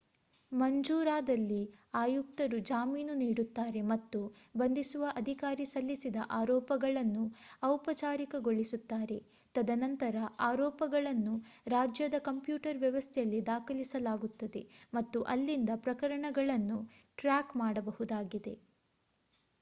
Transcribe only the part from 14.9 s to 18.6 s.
ಮತ್ತು ಅಲ್ಲಿಂದ ಪ್ರಕರಣವನ್ನು ಟ್ರ್ಯಾಕ್ ಮಾಡಬಹುದಾಗಿದೆ